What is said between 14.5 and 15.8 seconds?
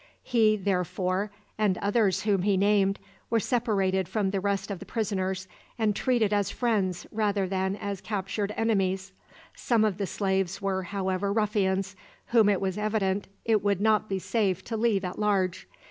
to leave at large.